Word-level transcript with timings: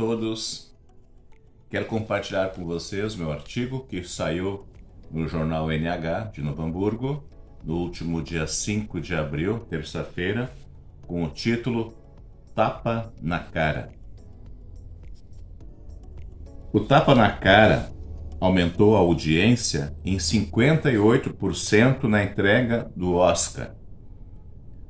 todos. 0.00 0.74
Quero 1.68 1.84
compartilhar 1.84 2.48
com 2.54 2.64
vocês 2.64 3.14
meu 3.14 3.30
artigo 3.30 3.86
que 3.86 4.02
saiu 4.02 4.66
no 5.10 5.28
jornal 5.28 5.70
NH 5.70 6.30
de 6.32 6.40
Novo 6.40 6.62
Hamburgo 6.62 7.22
no 7.62 7.76
último 7.76 8.22
dia 8.22 8.46
5 8.46 8.98
de 8.98 9.14
abril, 9.14 9.58
terça-feira, 9.68 10.50
com 11.06 11.22
o 11.22 11.28
título 11.28 11.92
Tapa 12.54 13.12
na 13.20 13.40
Cara. 13.40 13.92
O 16.72 16.80
tapa 16.80 17.14
na 17.14 17.30
cara 17.30 17.92
aumentou 18.40 18.96
a 18.96 19.00
audiência 19.00 19.94
em 20.02 20.16
58% 20.16 22.04
na 22.04 22.24
entrega 22.24 22.90
do 22.96 23.16
Oscar. 23.16 23.74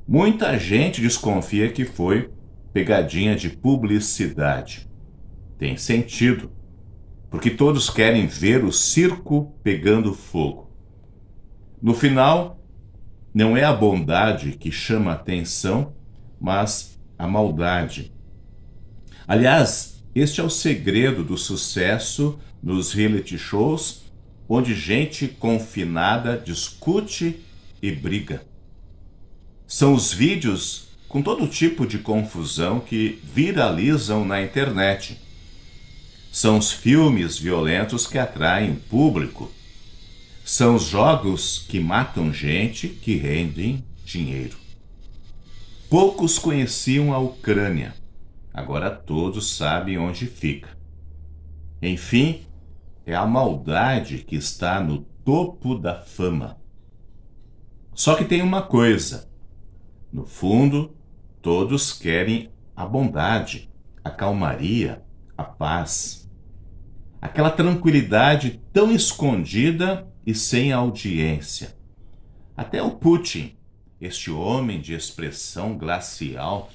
Muita 0.07 0.57
gente 0.57 1.01
desconfia 1.01 1.73
que 1.73 1.85
foi 1.85 2.31
pegadinha 2.73 3.35
de 3.35 3.51
publicidade. 3.51 4.90
Tem 5.61 5.77
sentido, 5.77 6.51
porque 7.29 7.51
todos 7.51 7.91
querem 7.91 8.27
ver 8.27 8.65
o 8.65 8.73
circo 8.73 9.55
pegando 9.63 10.15
fogo. 10.15 10.71
No 11.83 11.93
final, 11.93 12.65
não 13.35 13.55
é 13.55 13.63
a 13.63 13.73
bondade 13.75 14.53
que 14.53 14.73
chama 14.73 15.11
a 15.11 15.15
atenção, 15.17 15.93
mas 16.41 16.99
a 17.19 17.29
maldade. 17.29 18.11
Aliás, 19.29 20.03
este 20.15 20.41
é 20.41 20.45
o 20.45 20.49
segredo 20.49 21.23
do 21.23 21.37
sucesso 21.37 22.39
nos 22.63 22.95
reality 22.95 23.37
shows, 23.37 24.05
onde 24.49 24.75
gente 24.75 25.29
confinada 25.29 26.39
discute 26.39 27.39
e 27.83 27.93
briga. 27.93 28.47
São 29.67 29.93
os 29.93 30.11
vídeos 30.11 30.89
com 31.07 31.21
todo 31.21 31.47
tipo 31.47 31.87
de 31.87 31.99
confusão 31.99 32.81
que 32.81 33.21
viralizam 33.23 34.25
na 34.25 34.41
internet. 34.41 35.29
São 36.31 36.59
os 36.59 36.71
filmes 36.71 37.39
violentos 37.39 38.07
que 38.07 38.19
atraem 38.19 38.75
público. 38.75 39.51
São 40.45 40.77
os 40.77 40.85
jogos 40.85 41.65
que 41.69 41.81
matam 41.81 42.33
gente 42.33 42.89
que 42.89 43.17
rendem 43.17 43.85
dinheiro. 44.05 44.57
Poucos 45.89 46.39
conheciam 46.39 47.13
a 47.13 47.19
Ucrânia, 47.19 47.95
agora 48.55 48.91
todos 48.91 49.57
sabem 49.57 49.99
onde 49.99 50.27
fica. 50.27 50.71
Enfim, 51.83 52.43
é 53.05 53.15
a 53.15 53.27
maldade 53.27 54.19
que 54.19 54.37
está 54.37 54.81
no 54.81 54.99
topo 55.25 55.75
da 55.75 55.97
fama. 55.97 56.57
Só 57.95 58.15
que 58.15 58.25
tem 58.25 58.41
uma 58.41 58.63
coisa: 58.63 59.29
no 60.13 60.27
fundo, 60.27 60.95
Todos 61.43 61.95
querem 61.95 62.51
a 62.77 62.85
bondade, 62.85 63.71
a 64.05 64.11
calmaria, 64.11 65.03
a 65.41 65.45
paz. 65.45 66.31
Aquela 67.21 67.51
tranquilidade 67.51 68.63
tão 68.73 68.93
escondida 68.93 70.07
e 70.27 70.35
sem 70.35 70.71
audiência. 70.71 71.77
Até 72.55 72.83
o 72.83 72.91
Putin, 72.91 73.57
este 73.99 74.31
homem 74.31 74.81
de 74.81 74.93
expressão 74.93 75.79
glacial, 75.79 76.71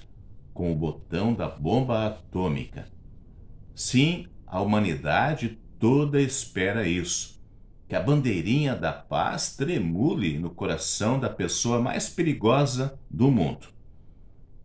com 0.52 0.71
o 0.71 0.75
botão 0.75 1.33
da 1.33 1.47
bomba 1.47 2.08
atômica. 2.08 2.88
Sim, 3.75 4.27
a 4.47 4.61
humanidade 4.61 5.59
toda 5.77 6.19
espera 6.19 6.88
isso. 6.88 7.39
Que 7.88 7.95
a 7.95 8.02
bandeirinha 8.02 8.75
da 8.75 8.91
paz 8.91 9.55
tremule 9.55 10.39
no 10.39 10.49
coração 10.49 11.19
da 11.19 11.30
pessoa 11.30 11.80
mais 11.80 12.09
perigosa 12.09 12.99
do 13.11 13.30
mundo. 13.30 13.67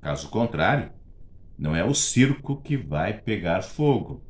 Caso 0.01 0.31
contrário, 0.31 0.91
não 1.61 1.77
é 1.77 1.85
o 1.85 1.93
circo 1.93 2.57
que 2.57 2.75
vai 2.75 3.13
pegar 3.13 3.61
fogo. 3.61 4.25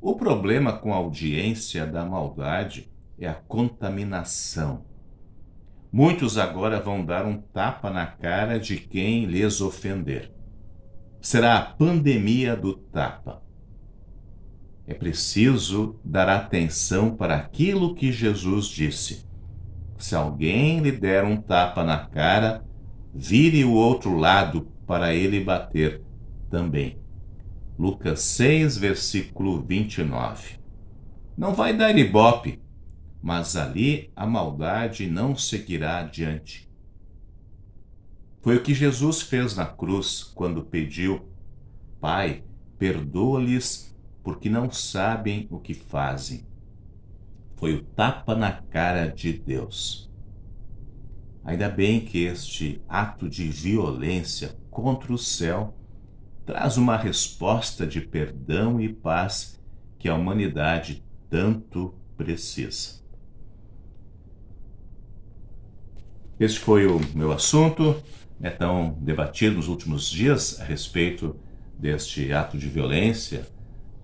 O 0.00 0.14
problema 0.14 0.72
com 0.72 0.94
a 0.94 0.96
audiência 0.96 1.84
da 1.84 2.04
maldade 2.04 2.88
é 3.18 3.26
a 3.26 3.34
contaminação. 3.34 4.86
Muitos 5.90 6.38
agora 6.38 6.80
vão 6.80 7.04
dar 7.04 7.26
um 7.26 7.36
tapa 7.36 7.90
na 7.90 8.06
cara 8.06 8.60
de 8.60 8.76
quem 8.76 9.24
lhes 9.24 9.60
ofender. 9.60 10.32
Será 11.20 11.58
a 11.58 11.62
pandemia 11.62 12.54
do 12.54 12.74
tapa. 12.74 13.42
É 14.86 14.94
preciso 14.94 15.98
dar 16.04 16.28
atenção 16.28 17.16
para 17.16 17.34
aquilo 17.34 17.96
que 17.96 18.12
Jesus 18.12 18.66
disse. 18.66 19.26
Se 19.96 20.14
alguém 20.14 20.78
lhe 20.78 20.92
der 20.92 21.24
um 21.24 21.36
tapa 21.36 21.82
na 21.82 22.06
cara, 22.06 22.64
vire 23.12 23.64
o 23.64 23.72
outro 23.72 24.16
lado 24.16 24.77
para 24.88 25.14
ele 25.14 25.38
bater 25.38 26.02
também. 26.50 26.98
Lucas 27.78 28.20
6, 28.22 28.78
versículo 28.78 29.60
29. 29.60 30.58
Não 31.36 31.54
vai 31.54 31.76
dar 31.76 31.96
ibope, 31.96 32.58
mas 33.22 33.54
ali 33.54 34.10
a 34.16 34.26
maldade 34.26 35.06
não 35.06 35.36
seguirá 35.36 35.98
adiante. 35.98 36.66
Foi 38.40 38.56
o 38.56 38.62
que 38.62 38.72
Jesus 38.72 39.20
fez 39.20 39.54
na 39.54 39.66
cruz 39.66 40.22
quando 40.34 40.64
pediu: 40.64 41.28
Pai, 42.00 42.42
perdoa-lhes, 42.78 43.94
porque 44.24 44.48
não 44.48 44.70
sabem 44.70 45.46
o 45.50 45.60
que 45.60 45.74
fazem. 45.74 46.46
Foi 47.56 47.74
o 47.74 47.84
tapa 47.84 48.34
na 48.34 48.52
cara 48.52 49.06
de 49.06 49.34
Deus. 49.34 50.07
Ainda 51.48 51.70
bem 51.70 52.00
que 52.00 52.24
este 52.24 52.82
ato 52.86 53.26
de 53.26 53.48
violência 53.48 54.54
contra 54.70 55.14
o 55.14 55.16
céu 55.16 55.74
traz 56.44 56.76
uma 56.76 56.94
resposta 56.94 57.86
de 57.86 58.02
perdão 58.02 58.78
e 58.78 58.92
paz 58.92 59.58
que 59.98 60.10
a 60.10 60.14
humanidade 60.14 61.02
tanto 61.30 61.94
precisa. 62.18 63.02
Este 66.38 66.60
foi 66.60 66.86
o 66.86 67.00
meu 67.14 67.32
assunto, 67.32 67.96
é 68.42 68.50
tão 68.50 68.98
debatido 69.00 69.56
nos 69.56 69.68
últimos 69.68 70.10
dias 70.10 70.60
a 70.60 70.64
respeito 70.64 71.34
deste 71.78 72.30
ato 72.30 72.58
de 72.58 72.68
violência 72.68 73.48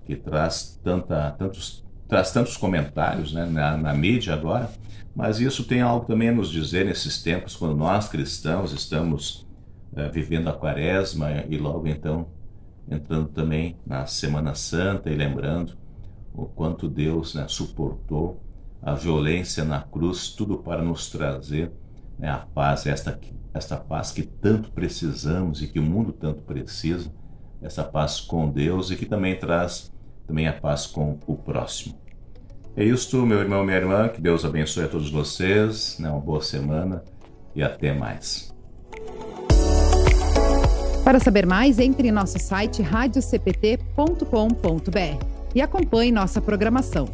que 0.06 0.16
traz, 0.16 0.80
tanta, 0.82 1.30
tantos, 1.32 1.83
traz 2.08 2.32
tantos 2.32 2.56
comentários 2.56 3.32
né, 3.32 3.46
na, 3.46 3.76
na 3.76 3.94
mídia 3.94 4.34
agora. 4.34 4.70
Mas 5.14 5.38
isso 5.38 5.64
tem 5.64 5.80
algo 5.80 6.06
também 6.06 6.30
a 6.30 6.32
nos 6.32 6.50
dizer 6.50 6.84
nesses 6.84 7.22
tempos, 7.22 7.54
quando 7.54 7.76
nós 7.76 8.08
cristãos 8.08 8.72
estamos 8.72 9.46
uh, 9.92 10.10
vivendo 10.12 10.48
a 10.48 10.52
quaresma 10.52 11.30
e 11.48 11.56
logo 11.56 11.86
então 11.86 12.26
entrando 12.90 13.28
também 13.28 13.76
na 13.86 14.06
Semana 14.06 14.54
Santa 14.54 15.10
e 15.10 15.14
lembrando 15.14 15.76
o 16.34 16.46
quanto 16.46 16.88
Deus 16.88 17.34
né, 17.34 17.46
suportou 17.48 18.42
a 18.82 18.94
violência 18.94 19.64
na 19.64 19.80
cruz, 19.80 20.30
tudo 20.30 20.58
para 20.58 20.82
nos 20.82 21.08
trazer 21.08 21.72
né, 22.18 22.28
a 22.28 22.38
paz, 22.38 22.86
esta, 22.86 23.18
esta 23.54 23.76
paz 23.76 24.10
que 24.10 24.22
tanto 24.22 24.70
precisamos 24.72 25.62
e 25.62 25.68
que 25.68 25.78
o 25.78 25.82
mundo 25.82 26.12
tanto 26.12 26.42
precisa, 26.42 27.10
essa 27.62 27.82
paz 27.82 28.20
com 28.20 28.50
Deus 28.50 28.90
e 28.90 28.96
que 28.96 29.06
também 29.06 29.38
traz 29.38 29.93
também 30.26 30.48
a 30.48 30.52
paz 30.52 30.86
com 30.86 31.18
o 31.26 31.36
próximo. 31.36 31.94
É 32.76 32.84
isso, 32.84 33.24
meu 33.24 33.38
irmão, 33.38 33.64
minha 33.64 33.76
irmã. 33.76 34.08
Que 34.08 34.20
Deus 34.20 34.44
abençoe 34.44 34.82
a 34.84 34.88
todos 34.88 35.08
vocês. 35.10 35.96
Né? 35.98 36.10
Uma 36.10 36.20
boa 36.20 36.42
semana 36.42 37.02
e 37.54 37.62
até 37.62 37.94
mais. 37.94 38.52
Para 41.04 41.20
saber 41.20 41.46
mais, 41.46 41.78
entre 41.78 42.08
em 42.08 42.12
nosso 42.12 42.38
site 42.38 42.82
radiocpt.com.br 42.82 45.24
e 45.54 45.60
acompanhe 45.60 46.10
nossa 46.10 46.40
programação. 46.40 47.06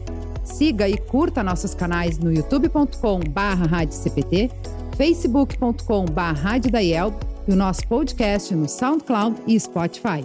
Siga 0.44 0.88
e 0.88 0.96
curta 0.96 1.42
nossos 1.42 1.74
canais 1.74 2.16
no 2.18 2.32
youtube.com/radiocpt, 2.32 4.50
facebook.com/radiodaiel 4.96 7.12
e 7.46 7.52
o 7.52 7.56
nosso 7.56 7.86
podcast 7.86 8.54
no 8.54 8.66
SoundCloud 8.68 9.42
e 9.46 9.58
Spotify. 9.58 10.24